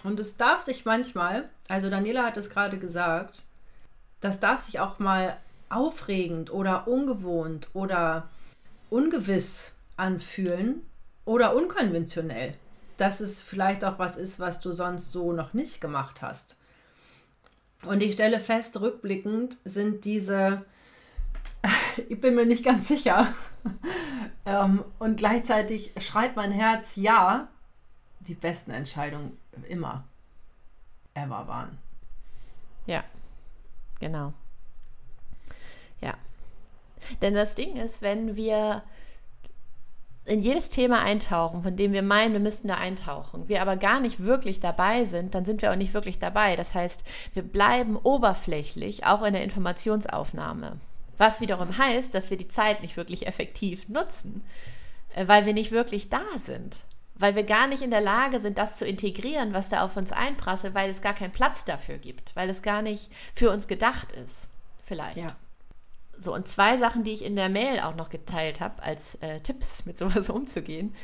Und 0.04 0.20
es 0.20 0.38
darf 0.38 0.62
sich 0.62 0.86
manchmal, 0.86 1.50
also 1.68 1.90
Daniela 1.90 2.24
hat 2.26 2.38
es 2.38 2.50
gerade 2.50 2.78
gesagt, 2.78 3.44
das 4.22 4.40
darf 4.40 4.62
sich 4.62 4.80
auch 4.80 5.00
mal 5.00 5.38
aufregend 5.70 6.52
oder 6.52 6.88
ungewohnt 6.88 7.68
oder 7.74 8.30
ungewiss 8.90 9.72
anfühlen 9.98 10.82
oder 11.26 11.56
unkonventionell. 11.56 12.54
Dass 12.98 13.22
es 13.22 13.42
vielleicht 13.42 13.84
auch 13.84 13.98
was 13.98 14.18
ist, 14.18 14.40
was 14.40 14.62
du 14.62 14.72
sonst 14.72 15.12
so 15.12 15.34
noch 15.34 15.54
nicht 15.54 15.82
gemacht 15.82 16.22
hast. 16.22 16.58
Und 17.86 18.02
ich 18.02 18.14
stelle 18.14 18.40
fest, 18.40 18.80
rückblickend 18.80 19.58
sind 19.66 20.06
diese, 20.06 20.64
ich 22.10 22.20
bin 22.20 22.36
mir 22.36 22.46
nicht 22.46 22.63
ganz 22.63 22.88
sicher, 22.88 23.34
ähm, 24.46 24.84
und 25.00 25.17
gleichzeitig 25.17 25.93
schreit 26.00 26.36
mein 26.36 26.51
Herz 26.51 26.96
ja, 26.96 27.48
die 28.20 28.36
besten 28.36 28.72
Entscheidungen 28.72 29.38
immer 29.67 30.03
ever 31.13 31.48
waren. 31.48 31.77
Ja, 32.86 33.03
genau. 34.00 34.34
Ja. 36.01 36.15
Denn 37.22 37.34
das 37.34 37.55
Ding 37.55 37.75
ist, 37.77 38.01
wenn 38.01 38.36
wir 38.36 38.84
in 40.25 40.39
jedes 40.39 40.70
Thema 40.70 41.01
eintauchen, 41.01 41.63
von 41.63 41.75
dem 41.75 41.91
wir 41.91 42.01
meinen, 42.01 42.32
wir 42.34 42.39
müssten 42.39 42.70
da 42.70 42.75
eintauchen, 42.75 43.50
wir 43.50 43.62
aber 43.62 43.75
gar 43.75 44.00
nicht 44.00 44.22
wirklich 44.22 44.62
dabei 44.62 45.03
sind, 45.03 45.36
dann 45.36 45.43
sind 45.43 45.62
wir 45.62 45.72
auch 45.72 45.75
nicht 45.75 45.93
wirklich 45.93 46.17
dabei. 46.17 46.55
Das 46.55 46.74
heißt, 46.74 47.03
wir 47.34 47.43
bleiben 47.43 47.98
oberflächlich, 47.98 49.05
auch 49.05 49.22
in 49.24 49.34
der 49.34 49.43
Informationsaufnahme. 49.43 50.77
Was 51.17 51.41
wiederum 51.41 51.77
heißt, 51.77 52.13
dass 52.13 52.29
wir 52.29 52.38
die 52.38 52.48
Zeit 52.48 52.82
nicht 52.82 52.98
wirklich 52.98 53.27
effektiv 53.27 53.88
nutzen, 53.88 54.43
äh, 55.15 55.27
weil 55.27 55.46
wir 55.46 55.53
nicht 55.53 55.72
wirklich 55.72 56.10
da 56.10 56.24
sind 56.38 56.77
weil 57.15 57.36
wir 57.36 57.43
gar 57.43 57.67
nicht 57.67 57.82
in 57.82 57.91
der 57.91 58.01
Lage 58.01 58.39
sind, 58.39 58.58
das 58.58 58.77
zu 58.77 58.86
integrieren, 58.86 59.53
was 59.53 59.70
da 59.70 59.84
auf 59.84 59.96
uns 59.98 60.12
einprasselt, 60.12 60.74
weil 60.74 60.89
es 60.89 61.01
gar 61.01 61.13
keinen 61.13 61.32
Platz 61.32 61.65
dafür 61.65 61.98
gibt, 61.98 62.36
weil 62.36 62.50
es 62.50 62.62
gar 62.62 62.82
nicht 62.82 63.12
für 63.34 63.51
uns 63.51 63.67
gedacht 63.67 64.12
ist, 64.12 64.48
vielleicht. 64.86 65.17
Ja. 65.17 65.36
So, 66.20 66.34
und 66.34 66.48
zwei 66.48 66.77
Sachen, 66.77 67.03
die 67.03 67.13
ich 67.13 67.24
in 67.24 67.36
der 67.36 67.50
Mail 67.50 67.79
auch 67.79 67.96
noch 67.96 68.10
geteilt 68.10 68.60
habe, 68.60 68.82
als 68.82 69.15
äh, 69.15 69.39
Tipps, 69.41 69.86
mit 69.86 69.98
sowas 69.98 70.29
umzugehen, 70.29 70.96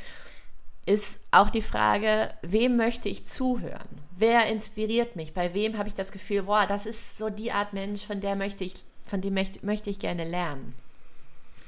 ist 0.86 1.18
auch 1.30 1.50
die 1.50 1.62
Frage, 1.62 2.34
wem 2.42 2.76
möchte 2.76 3.08
ich 3.08 3.24
zuhören? 3.24 3.88
Wer 4.16 4.46
inspiriert 4.46 5.14
mich? 5.14 5.34
Bei 5.34 5.54
wem 5.54 5.78
habe 5.78 5.88
ich 5.88 5.94
das 5.94 6.10
Gefühl, 6.10 6.44
boah, 6.44 6.66
das 6.66 6.86
ist 6.86 7.16
so 7.16 7.30
die 7.30 7.52
Art 7.52 7.72
Mensch, 7.72 8.04
von 8.04 8.20
der 8.20 8.34
möchte 8.34 8.64
ich, 8.64 8.74
von 9.10 9.20
dem 9.20 9.34
möchte, 9.34 9.64
möchte 9.66 9.90
ich 9.90 9.98
gerne 9.98 10.24
lernen. 10.24 10.74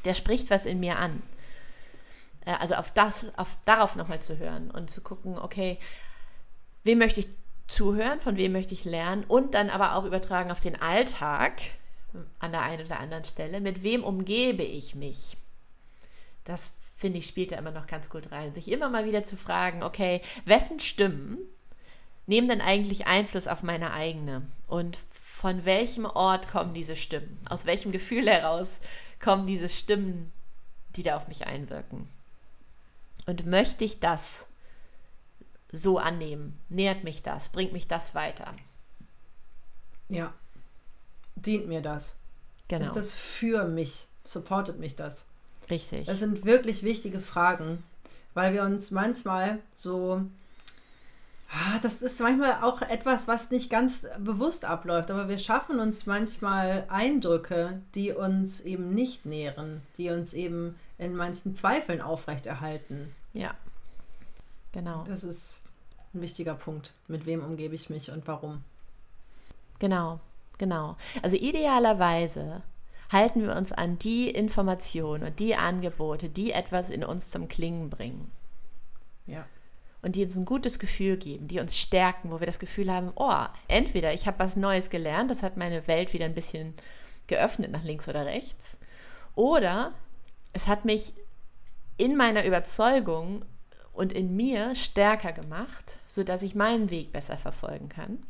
Der 0.05 0.15
spricht 0.15 0.49
was 0.49 0.65
in 0.65 0.81
mir 0.81 0.99
an. 0.99 1.23
Äh, 2.47 2.53
also 2.53 2.75
auf 2.75 2.93
das, 2.93 3.37
auf, 3.37 3.59
darauf 3.65 3.97
nochmal 3.97 4.23
zu 4.23 4.39
hören 4.39 4.71
und 4.71 4.91
zu 4.91 5.03
gucken, 5.03 5.39
okay, 5.39 5.79
wem 6.85 6.99
möchte 6.99 7.21
ich 7.21 7.29
zuhören, 7.67 8.21
von 8.21 8.37
wem 8.37 8.53
möchte 8.53 8.75
ich 8.75 8.85
lernen 8.85 9.25
und 9.25 9.55
dann 9.55 9.71
aber 9.71 9.97
auch 9.97 10.05
übertragen 10.05 10.51
auf 10.51 10.61
den 10.61 10.81
Alltag 10.81 11.61
an 12.39 12.53
der 12.53 12.63
einen 12.63 12.85
oder 12.85 13.01
anderen 13.01 13.25
Stelle, 13.25 13.61
mit 13.61 13.83
wem 13.83 14.05
umgebe 14.05 14.63
ich 14.63 14.95
mich? 14.95 15.37
Das 16.45 16.73
finde 16.97 17.19
ich, 17.19 17.27
spielt 17.27 17.53
da 17.53 17.57
immer 17.57 17.71
noch 17.71 17.87
ganz 17.87 18.09
gut 18.11 18.31
rein. 18.31 18.55
Sich 18.55 18.71
immer 18.71 18.89
mal 18.89 19.07
wieder 19.07 19.25
zu 19.25 19.37
fragen, 19.37 19.83
okay, 19.83 20.21
wessen 20.45 20.79
Stimmen 20.81 21.39
nehmen 22.27 22.49
denn 22.49 22.61
eigentlich 22.61 23.07
Einfluss 23.07 23.49
auf 23.49 23.63
meine 23.63 23.93
eigene? 23.93 24.43
Und 24.69 24.99
von 25.43 25.65
welchem 25.65 26.05
Ort 26.05 26.47
kommen 26.47 26.73
diese 26.73 26.95
Stimmen? 26.95 27.37
Aus 27.51 27.67
welchem 27.67 27.91
Gefühl 27.91 28.31
heraus 28.31 28.79
kommen 29.21 29.45
diese 29.45 29.69
Stimmen, 29.69 30.31
die 30.95 31.03
da 31.03 31.17
auf 31.17 31.27
mich 31.27 31.49
einwirken? 31.49 32.07
Und 33.27 33.45
möchte 33.45 33.85
ich 33.85 33.99
das 33.99 34.47
so 35.73 35.99
annehmen? 35.99 36.61
Nährt 36.69 37.03
mich 37.03 37.25
das? 37.25 37.49
Bringt 37.49 37.73
mich 37.73 37.89
das 37.89 38.15
weiter? 38.15 38.55
Ja. 40.09 40.33
Dient 41.35 41.67
mir 41.67 41.81
das? 41.81 42.15
Genau. 42.69 42.85
Ist 42.85 42.95
das 42.95 43.13
für 43.13 43.65
mich? 43.65 44.07
Supportet 44.23 44.79
mich 44.79 44.95
das? 44.95 45.27
Richtig. 45.69 46.07
Das 46.07 46.21
sind 46.21 46.45
wirklich 46.45 46.85
wichtige 46.85 47.19
Fragen, 47.19 47.83
weil 48.35 48.55
wir 48.55 48.63
uns 48.63 48.93
manchmal 48.93 49.59
so. 49.75 50.23
Ah, 51.55 51.79
das 51.83 52.01
ist 52.01 52.19
manchmal 52.19 52.63
auch 52.63 52.81
etwas, 52.81 53.29
was 53.29 53.51
nicht 53.51 53.69
ganz 53.69 54.07
bewusst 54.19 54.65
abläuft, 54.65 55.11
aber 55.11 55.29
wir 55.29 55.39
schaffen 55.39 55.81
uns 55.81 56.07
manchmal 56.07 56.87
Eindrücke, 56.89 57.83
die 57.95 58.13
uns 58.13 58.63
eben 58.63 58.95
nicht 58.95 59.27
nähren, 59.27 59.83
die 59.99 60.09
uns 60.09 60.33
eben 60.33 60.77
in 60.97 61.15
manchen 61.15 61.55
Zweifeln 61.55 62.01
aufrechterhalten. 62.01 63.15
Ja, 63.35 63.55
genau. 64.73 65.05
Das 65.07 65.25
ist 65.25 65.65
ein 66.15 66.23
wichtiger 66.23 66.55
Punkt. 66.55 66.95
Mit 67.07 67.27
wem 67.27 67.45
umgebe 67.45 67.75
ich 67.75 67.91
mich 67.91 68.11
und 68.11 68.27
warum? 68.27 68.65
Genau, 69.79 70.21
genau. 70.57 70.97
Also 71.21 71.37
idealerweise 71.37 72.63
halten 73.11 73.43
wir 73.43 73.55
uns 73.55 73.73
an 73.73 73.99
die 73.99 74.31
Informationen 74.31 75.25
und 75.25 75.39
die 75.39 75.55
Angebote, 75.55 76.31
die 76.31 76.53
etwas 76.53 76.89
in 76.89 77.05
uns 77.05 77.31
zum 77.31 77.49
Klingen 77.49 77.91
bringen. 77.91 78.31
Ja. 79.27 79.45
Und 80.03 80.17
die 80.17 80.25
uns 80.25 80.37
ein 80.37 80.45
gutes 80.45 80.81
Gefühl 80.81 81.17
geben, 81.17 81.47
die 81.47 81.61
uns 81.61 81.79
stärken, 81.79 82.33
wo 82.33 82.41
wir 82.41 82.47
das 82.47 82.59
Gefühl 82.59 82.93
haben, 82.93 83.13
oh, 83.15 83.45
entweder 83.69 84.13
ich 84.13 84.27
habe 84.27 84.41
was 84.41 84.57
Neues 84.57 84.91
gelernt, 84.91 85.31
das 85.31 85.43
hat 85.43 85.57
meine 85.57 85.87
Welt 85.87 86.13
wieder 86.13 86.25
ein 86.25 86.35
bisschen 86.35 86.75
geöffnet 87.29 87.71
nach 87.71 87.85
links 87.85 88.09
oder 88.09 88.27
rechts, 88.27 88.79
oder 89.37 89.95
es 90.53 90.67
hat 90.67 90.85
mich 90.85 91.15
in 91.97 92.17
meiner 92.17 92.45
Überzeugung 92.45 93.45
und 93.93 94.13
in 94.13 94.35
mir 94.35 94.75
stärker 94.75 95.33
gemacht, 95.33 95.97
sodass 96.09 96.43
ich 96.43 96.55
meinen 96.55 96.91
Weg 96.91 97.13
besser 97.13 97.37
verfolgen 97.37 97.89
kann. 97.89 98.27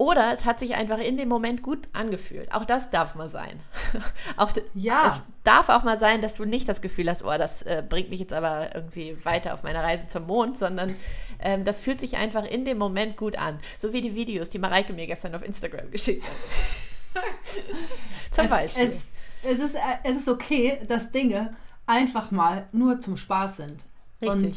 Oder 0.00 0.32
es 0.32 0.46
hat 0.46 0.58
sich 0.58 0.76
einfach 0.76 0.98
in 0.98 1.18
dem 1.18 1.28
Moment 1.28 1.62
gut 1.62 1.90
angefühlt. 1.92 2.50
Auch 2.54 2.64
das 2.64 2.88
darf 2.88 3.16
mal 3.16 3.28
sein. 3.28 3.60
auch, 4.38 4.50
ja. 4.72 5.08
Es 5.08 5.20
darf 5.44 5.68
auch 5.68 5.82
mal 5.82 5.98
sein, 5.98 6.22
dass 6.22 6.36
du 6.36 6.46
nicht 6.46 6.66
das 6.70 6.80
Gefühl 6.80 7.10
hast, 7.10 7.22
oh, 7.22 7.36
das 7.36 7.60
äh, 7.60 7.84
bringt 7.86 8.08
mich 8.08 8.18
jetzt 8.18 8.32
aber 8.32 8.74
irgendwie 8.74 9.22
weiter 9.26 9.52
auf 9.52 9.62
meiner 9.62 9.84
Reise 9.84 10.08
zum 10.08 10.26
Mond, 10.26 10.56
sondern 10.56 10.96
ähm, 11.38 11.66
das 11.66 11.80
fühlt 11.80 12.00
sich 12.00 12.16
einfach 12.16 12.46
in 12.46 12.64
dem 12.64 12.78
Moment 12.78 13.18
gut 13.18 13.36
an. 13.36 13.60
So 13.76 13.92
wie 13.92 14.00
die 14.00 14.14
Videos, 14.14 14.48
die 14.48 14.58
Mareike 14.58 14.94
mir 14.94 15.06
gestern 15.06 15.34
auf 15.34 15.44
Instagram 15.44 15.90
geschickt 15.90 16.24
hat. 16.24 17.22
zum 18.30 18.44
es, 18.46 18.50
Beispiel. 18.50 18.84
Es, 18.84 19.10
es, 19.42 19.58
ist, 19.58 19.74
äh, 19.74 19.80
es 20.04 20.16
ist 20.16 20.28
okay, 20.30 20.80
dass 20.88 21.12
Dinge 21.12 21.54
einfach 21.84 22.30
mal 22.30 22.68
nur 22.72 23.00
zum 23.00 23.18
Spaß 23.18 23.58
sind. 23.58 23.84
Richtig. 24.22 24.44
Und 24.44 24.56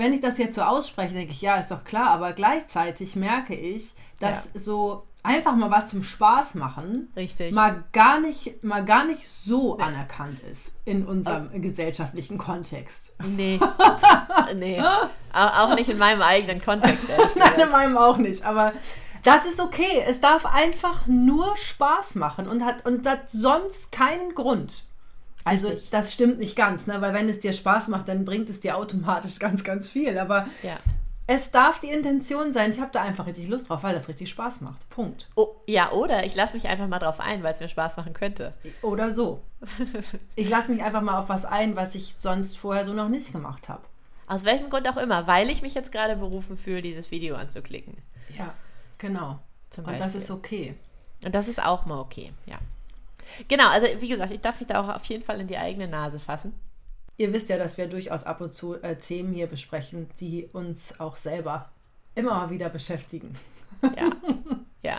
wenn 0.00 0.14
ich 0.14 0.20
das 0.20 0.38
jetzt 0.38 0.54
so 0.54 0.62
ausspreche, 0.62 1.14
denke 1.14 1.32
ich, 1.32 1.42
ja, 1.42 1.56
ist 1.56 1.70
doch 1.70 1.84
klar, 1.84 2.08
aber 2.10 2.32
gleichzeitig 2.32 3.16
merke 3.16 3.54
ich, 3.54 3.94
dass 4.18 4.50
ja. 4.54 4.60
so 4.60 5.06
einfach 5.22 5.54
mal 5.54 5.70
was 5.70 5.88
zum 5.88 6.02
Spaß 6.02 6.54
machen 6.54 7.12
Richtig. 7.14 7.54
mal 7.54 7.84
gar 7.92 8.18
nicht 8.20 8.64
mal 8.64 8.82
gar 8.82 9.04
nicht 9.04 9.28
so 9.28 9.76
nee. 9.76 9.82
anerkannt 9.82 10.40
ist 10.40 10.80
in 10.86 11.04
unserem 11.04 11.48
okay. 11.48 11.60
gesellschaftlichen 11.60 12.38
Kontext. 12.38 13.14
Nee. 13.26 13.60
nee. 14.54 14.82
Auch 15.34 15.74
nicht 15.74 15.90
in 15.90 15.98
meinem 15.98 16.22
eigenen 16.22 16.62
Kontext. 16.62 17.04
Nein, 17.36 17.60
in 17.60 17.70
meinem 17.70 17.98
auch 17.98 18.16
nicht, 18.16 18.42
aber 18.42 18.72
das 19.22 19.44
ist 19.44 19.60
okay. 19.60 20.02
Es 20.06 20.22
darf 20.22 20.46
einfach 20.46 21.06
nur 21.06 21.54
Spaß 21.58 22.14
machen 22.14 22.48
und 22.48 22.64
hat 22.64 22.86
und 22.86 23.06
hat 23.06 23.30
sonst 23.30 23.92
keinen 23.92 24.34
Grund. 24.34 24.86
Also 25.44 25.68
Richtig. 25.68 25.90
das 25.90 26.12
stimmt 26.12 26.38
nicht 26.38 26.56
ganz, 26.56 26.86
ne? 26.86 27.00
weil 27.00 27.14
wenn 27.14 27.28
es 27.28 27.38
dir 27.38 27.52
Spaß 27.52 27.88
macht, 27.88 28.08
dann 28.08 28.24
bringt 28.24 28.50
es 28.50 28.60
dir 28.60 28.76
automatisch 28.76 29.38
ganz, 29.38 29.64
ganz 29.64 29.88
viel. 29.88 30.18
Aber 30.18 30.46
ja. 30.62 30.78
es 31.26 31.50
darf 31.50 31.80
die 31.80 31.88
Intention 31.88 32.52
sein, 32.52 32.70
ich 32.70 32.80
habe 32.80 32.90
da 32.92 33.02
einfach 33.02 33.26
richtig 33.26 33.48
Lust 33.48 33.68
drauf, 33.68 33.82
weil 33.82 33.94
das 33.94 34.08
richtig 34.08 34.28
Spaß 34.30 34.60
macht. 34.60 34.88
Punkt. 34.90 35.28
Oh, 35.34 35.56
ja, 35.66 35.92
oder 35.92 36.24
ich 36.24 36.34
lasse 36.34 36.54
mich 36.54 36.68
einfach 36.68 36.88
mal 36.88 36.98
drauf 36.98 37.20
ein, 37.20 37.42
weil 37.42 37.52
es 37.52 37.60
mir 37.60 37.68
Spaß 37.68 37.96
machen 37.96 38.12
könnte. 38.12 38.54
Oder 38.82 39.10
so. 39.10 39.42
ich 40.36 40.48
lasse 40.48 40.72
mich 40.72 40.82
einfach 40.82 41.02
mal 41.02 41.18
auf 41.18 41.28
was 41.28 41.44
ein, 41.44 41.76
was 41.76 41.94
ich 41.94 42.14
sonst 42.18 42.58
vorher 42.58 42.84
so 42.84 42.92
noch 42.92 43.08
nicht 43.08 43.32
gemacht 43.32 43.68
habe. 43.68 43.82
Aus 44.26 44.44
welchem 44.44 44.70
Grund 44.70 44.88
auch 44.88 44.96
immer, 44.96 45.26
weil 45.26 45.50
ich 45.50 45.62
mich 45.62 45.74
jetzt 45.74 45.90
gerade 45.90 46.16
berufen 46.16 46.56
fühle, 46.56 46.82
dieses 46.82 47.10
Video 47.10 47.34
anzuklicken. 47.34 47.96
Ja, 48.36 48.54
genau. 48.98 49.40
Und 49.76 49.98
das 49.98 50.14
ist 50.14 50.30
okay. 50.30 50.76
Und 51.24 51.34
das 51.34 51.48
ist 51.48 51.62
auch 51.62 51.84
mal 51.84 51.98
okay, 51.98 52.32
ja. 52.46 52.58
Genau, 53.48 53.68
also 53.68 53.86
wie 53.98 54.08
gesagt, 54.08 54.32
ich 54.32 54.40
darf 54.40 54.60
mich 54.60 54.68
da 54.68 54.82
auch 54.82 54.94
auf 54.94 55.04
jeden 55.04 55.24
Fall 55.24 55.40
in 55.40 55.46
die 55.46 55.58
eigene 55.58 55.88
Nase 55.88 56.18
fassen. 56.18 56.54
Ihr 57.16 57.32
wisst 57.32 57.50
ja, 57.50 57.58
dass 57.58 57.76
wir 57.76 57.86
durchaus 57.86 58.24
ab 58.24 58.40
und 58.40 58.52
zu 58.52 58.80
äh, 58.82 58.96
Themen 58.96 59.34
hier 59.34 59.46
besprechen, 59.46 60.08
die 60.20 60.48
uns 60.52 61.00
auch 61.00 61.16
selber 61.16 61.70
immer 62.14 62.50
wieder 62.50 62.68
beschäftigen. 62.68 63.34
Ja. 63.82 64.10
Ja, 64.82 64.98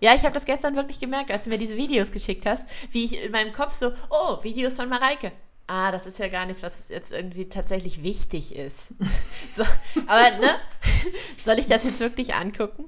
ja 0.00 0.14
ich 0.14 0.24
habe 0.24 0.34
das 0.34 0.44
gestern 0.44 0.76
wirklich 0.76 1.00
gemerkt, 1.00 1.30
als 1.30 1.44
du 1.44 1.50
mir 1.50 1.56
diese 1.56 1.78
Videos 1.78 2.12
geschickt 2.12 2.44
hast, 2.44 2.68
wie 2.90 3.04
ich 3.04 3.18
in 3.18 3.32
meinem 3.32 3.54
Kopf 3.54 3.72
so, 3.72 3.92
oh, 4.10 4.42
Videos 4.42 4.76
von 4.76 4.90
Mareike. 4.90 5.32
Ah, 5.66 5.90
das 5.90 6.06
ist 6.06 6.18
ja 6.18 6.28
gar 6.28 6.44
nichts, 6.44 6.62
was 6.62 6.88
jetzt 6.90 7.12
irgendwie 7.12 7.48
tatsächlich 7.48 8.02
wichtig 8.02 8.54
ist. 8.54 8.88
So, 9.56 9.64
aber, 10.06 10.38
ne? 10.38 10.56
Soll 11.44 11.58
ich 11.58 11.66
das 11.66 11.84
jetzt 11.84 12.00
wirklich 12.00 12.34
angucken? 12.34 12.84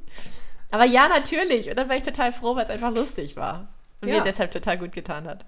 Aber 0.71 0.85
ja, 0.85 1.09
natürlich. 1.09 1.69
Und 1.69 1.77
dann 1.77 1.89
war 1.89 1.97
ich 1.97 2.03
total 2.03 2.33
froh, 2.33 2.57
weil 2.57 2.65
es 2.65 2.71
einfach 2.71 2.95
lustig 2.95 3.37
war. 3.37 3.69
Und 4.01 4.09
ja. 4.09 4.17
mir 4.17 4.23
deshalb 4.23 4.51
total 4.51 4.79
gut 4.79 4.93
getan 4.93 5.27
hat. 5.27 5.45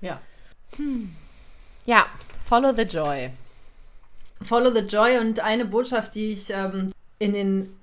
Ja. 0.00 0.20
Hm. 0.76 1.14
Ja, 1.86 2.06
follow 2.44 2.74
the 2.74 2.82
joy. 2.82 3.30
Follow 4.42 4.72
the 4.72 4.86
joy 4.86 5.18
und 5.18 5.40
eine 5.40 5.64
Botschaft, 5.64 6.14
die 6.14 6.32
ich 6.32 6.50
ähm, 6.50 6.92
in 7.18 7.32
den 7.32 7.76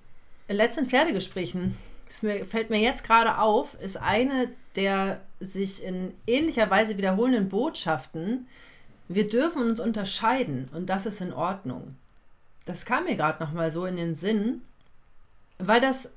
letzten 0.48 0.86
Pferdegesprächen, 0.86 1.78
das 2.08 2.22
mir, 2.22 2.46
fällt 2.46 2.70
mir 2.70 2.80
jetzt 2.80 3.04
gerade 3.04 3.40
auf, 3.40 3.74
ist 3.82 3.98
eine 3.98 4.50
der 4.76 5.22
sich 5.40 5.84
in 5.84 6.14
ähnlicher 6.28 6.70
Weise 6.70 6.98
wiederholenden 6.98 7.50
Botschaften. 7.50 8.48
Wir 9.08 9.30
dürfen 9.30 9.62
uns 9.62 9.80
unterscheiden 9.80 10.70
und 10.74 10.88
das 10.88 11.06
ist 11.06 11.22
in 11.22 11.34
Ordnung. 11.34 11.96
Das 12.66 12.86
kam 12.86 13.06
mir 13.06 13.16
gerade 13.16 13.44
nochmal 13.44 13.72
so 13.72 13.86
in 13.86 13.96
den 13.96 14.16
Sinn, 14.16 14.62
weil 15.60 15.80
das 15.80 16.14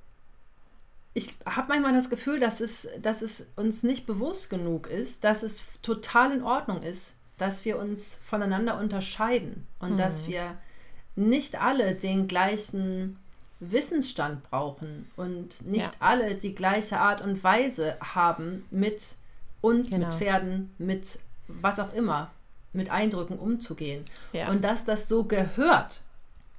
ich 1.18 1.34
habe 1.44 1.68
manchmal 1.68 1.94
das 1.94 2.10
Gefühl, 2.10 2.38
dass 2.38 2.60
es, 2.60 2.88
dass 3.02 3.22
es 3.22 3.46
uns 3.56 3.82
nicht 3.82 4.06
bewusst 4.06 4.50
genug 4.50 4.86
ist, 4.86 5.24
dass 5.24 5.42
es 5.42 5.64
total 5.82 6.32
in 6.32 6.44
Ordnung 6.44 6.82
ist, 6.82 7.14
dass 7.38 7.64
wir 7.64 7.76
uns 7.76 8.18
voneinander 8.22 8.78
unterscheiden 8.78 9.66
und 9.80 9.92
mhm. 9.92 9.96
dass 9.96 10.28
wir 10.28 10.56
nicht 11.16 11.60
alle 11.60 11.96
den 11.96 12.28
gleichen 12.28 13.18
Wissensstand 13.58 14.48
brauchen 14.48 15.10
und 15.16 15.66
nicht 15.66 15.82
ja. 15.86 15.92
alle 15.98 16.36
die 16.36 16.54
gleiche 16.54 17.00
Art 17.00 17.20
und 17.20 17.42
Weise 17.42 17.96
haben, 18.00 18.64
mit 18.70 19.16
uns, 19.60 19.90
genau. 19.90 20.06
mit 20.06 20.16
Pferden, 20.16 20.72
mit 20.78 21.18
was 21.48 21.80
auch 21.80 21.92
immer, 21.94 22.30
mit 22.72 22.90
Eindrücken 22.90 23.40
umzugehen. 23.40 24.04
Ja. 24.32 24.50
Und 24.50 24.62
dass 24.62 24.84
das 24.84 25.08
so 25.08 25.24
gehört. 25.24 26.00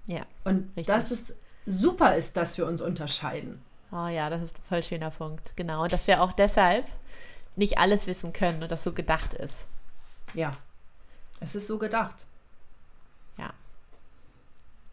Ja. 0.05 0.25
Und 0.43 0.67
richtig. 0.75 0.87
dass 0.87 1.11
es 1.11 1.37
super 1.65 2.17
ist, 2.17 2.35
dass 2.35 2.57
wir 2.57 2.67
uns 2.67 2.81
unterscheiden. 2.81 3.61
Oh 3.91 4.07
ja, 4.07 4.29
das 4.29 4.41
ist 4.41 4.57
ein 4.57 4.63
voll 4.67 4.83
schöner 4.83 5.11
Punkt. 5.11 5.55
Genau. 5.55 5.83
Und 5.83 5.91
dass 5.91 6.07
wir 6.07 6.21
auch 6.21 6.33
deshalb 6.33 6.85
nicht 7.55 7.77
alles 7.77 8.07
wissen 8.07 8.33
können 8.33 8.61
und 8.61 8.71
das 8.71 8.83
so 8.83 8.93
gedacht 8.93 9.33
ist. 9.33 9.65
Ja. 10.33 10.55
Es 11.39 11.55
ist 11.55 11.67
so 11.67 11.77
gedacht. 11.77 12.25
Ja. 13.37 13.51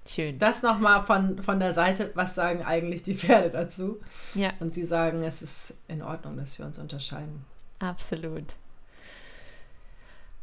Schön. 0.07 0.39
Das 0.39 0.63
nochmal 0.63 1.03
von, 1.03 1.43
von 1.43 1.61
der 1.61 1.73
Seite, 1.73 2.11
was 2.15 2.35
sagen 2.35 2.65
eigentlich 2.65 3.03
die 3.03 3.15
Pferde 3.15 3.51
dazu? 3.51 4.01
Ja. 4.35 4.53
Und 4.61 4.77
die 4.77 4.85
sagen, 4.85 5.23
es 5.23 5.43
ist 5.43 5.75
in 5.89 6.03
Ordnung, 6.03 6.37
dass 6.37 6.59
wir 6.59 6.65
uns 6.65 6.79
unterscheiden. 6.79 7.45
Absolut. 7.79 8.55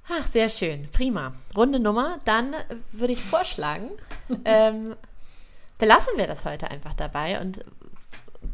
Ach, 0.10 0.28
sehr 0.28 0.50
schön. 0.50 0.90
Prima. 0.92 1.34
Runde 1.56 1.80
Nummer. 1.80 2.20
Dann 2.26 2.54
würde 2.92 3.14
ich 3.14 3.24
vorschlagen, 3.24 3.90
ähm, 4.46 4.96
belassen 5.78 6.14
wir 6.18 6.28
das 6.28 6.46
heute 6.46 6.70
einfach 6.70 6.94
dabei 6.94 7.40
und 7.42 7.64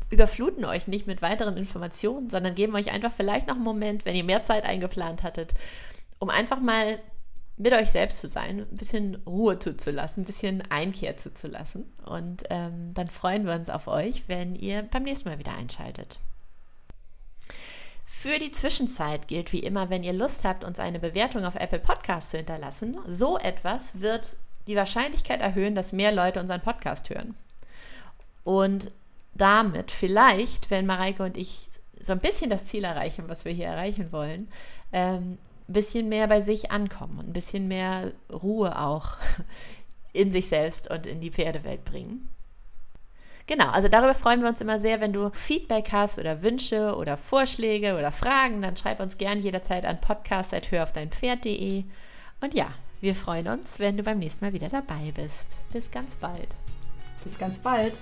überfluten 0.09 0.65
euch 0.65 0.87
nicht 0.87 1.07
mit 1.07 1.21
weiteren 1.21 1.57
Informationen, 1.57 2.29
sondern 2.29 2.55
geben 2.55 2.75
euch 2.75 2.91
einfach 2.91 3.13
vielleicht 3.13 3.47
noch 3.47 3.55
einen 3.55 3.63
Moment, 3.63 4.05
wenn 4.05 4.15
ihr 4.15 4.23
mehr 4.23 4.43
Zeit 4.43 4.63
eingeplant 4.63 5.23
hattet, 5.23 5.53
um 6.19 6.29
einfach 6.29 6.59
mal 6.59 6.99
mit 7.57 7.73
euch 7.73 7.91
selbst 7.91 8.21
zu 8.21 8.27
sein, 8.27 8.59
ein 8.71 8.75
bisschen 8.77 9.15
Ruhe 9.27 9.59
zuzulassen, 9.59 10.23
ein 10.23 10.25
bisschen 10.25 10.63
Einkehr 10.71 11.17
zuzulassen. 11.17 11.91
Und 12.05 12.43
ähm, 12.49 12.93
dann 12.93 13.09
freuen 13.09 13.45
wir 13.45 13.53
uns 13.53 13.69
auf 13.69 13.87
euch, 13.87 14.23
wenn 14.27 14.55
ihr 14.55 14.83
beim 14.83 15.03
nächsten 15.03 15.27
Mal 15.27 15.39
wieder 15.39 15.53
einschaltet. 15.53 16.19
Für 18.05 18.39
die 18.39 18.51
Zwischenzeit 18.51 19.27
gilt 19.27 19.51
wie 19.53 19.59
immer, 19.59 19.89
wenn 19.89 20.03
ihr 20.03 20.13
Lust 20.13 20.45
habt, 20.45 20.63
uns 20.63 20.79
eine 20.79 20.99
Bewertung 20.99 21.45
auf 21.45 21.55
Apple 21.55 21.79
Podcasts 21.79 22.31
zu 22.31 22.37
hinterlassen, 22.37 22.97
so 23.07 23.37
etwas 23.37 23.99
wird 23.99 24.35
die 24.67 24.75
Wahrscheinlichkeit 24.75 25.41
erhöhen, 25.41 25.75
dass 25.75 25.93
mehr 25.93 26.11
Leute 26.11 26.39
unseren 26.39 26.61
Podcast 26.61 27.09
hören. 27.09 27.35
Und 28.43 28.91
damit 29.33 29.91
vielleicht, 29.91 30.69
wenn 30.69 30.85
Mareike 30.85 31.23
und 31.23 31.37
ich 31.37 31.69
so 32.01 32.13
ein 32.13 32.19
bisschen 32.19 32.49
das 32.49 32.65
Ziel 32.65 32.83
erreichen, 32.83 33.25
was 33.27 33.45
wir 33.45 33.51
hier 33.51 33.67
erreichen 33.67 34.11
wollen, 34.11 34.49
ähm, 34.91 35.37
ein 35.67 35.73
bisschen 35.73 36.09
mehr 36.09 36.27
bei 36.27 36.41
sich 36.41 36.71
ankommen 36.71 37.19
und 37.19 37.29
ein 37.29 37.33
bisschen 37.33 37.67
mehr 37.67 38.13
Ruhe 38.31 38.79
auch 38.79 39.17
in 40.13 40.31
sich 40.31 40.47
selbst 40.47 40.89
und 40.89 41.05
in 41.05 41.21
die 41.21 41.31
Pferdewelt 41.31 41.85
bringen. 41.85 42.29
Genau, 43.49 43.69
also 43.69 43.87
darüber 43.87 44.13
freuen 44.13 44.41
wir 44.41 44.49
uns 44.49 44.61
immer 44.61 44.79
sehr, 44.79 45.01
wenn 45.01 45.11
du 45.11 45.31
Feedback 45.31 45.91
hast 45.91 46.19
oder 46.19 46.43
Wünsche 46.43 46.95
oder 46.95 47.17
Vorschläge 47.17 47.97
oder 47.97 48.11
Fragen, 48.11 48.61
dann 48.61 48.77
schreib 48.77 48.99
uns 48.99 49.17
gern 49.17 49.39
jederzeit 49.39 49.85
an 49.85 49.99
podcast.höraufdeinpferd.de. 49.99 51.83
Und 52.41 52.53
ja, 52.53 52.67
wir 53.01 53.15
freuen 53.15 53.47
uns, 53.47 53.79
wenn 53.79 53.97
du 53.97 54.03
beim 54.03 54.19
nächsten 54.19 54.45
Mal 54.45 54.53
wieder 54.53 54.69
dabei 54.69 55.11
bist. 55.15 55.47
Bis 55.73 55.89
ganz 55.89 56.13
bald. 56.15 56.49
Bis 57.23 57.39
ganz 57.39 57.57
bald. 57.57 57.99